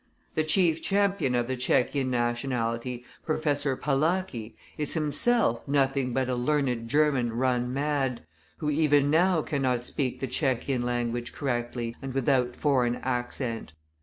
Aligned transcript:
The 0.33 0.43
chief 0.43 0.81
champion 0.81 1.35
of 1.35 1.45
the 1.45 1.55
Tschechian 1.55 2.07
nationality, 2.07 3.05
Professor 3.23 3.77
Palacky, 3.77 4.55
is 4.75 4.95
himself 4.95 5.61
nothing 5.67 6.11
but 6.11 6.27
a 6.27 6.33
learned 6.33 6.89
German 6.89 7.33
run 7.33 7.71
mad, 7.71 8.25
who 8.57 8.71
even 8.71 9.11
now 9.11 9.43
cannot 9.43 9.85
speak 9.85 10.19
the 10.19 10.25
Tschechian 10.27 10.81
language 10.83 11.33
correctly 11.33 11.95
and 12.01 12.15
without 12.15 12.55
foreign 12.55 12.95
accent. 13.03 13.73